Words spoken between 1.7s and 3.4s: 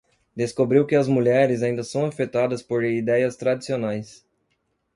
são afetadas por idéias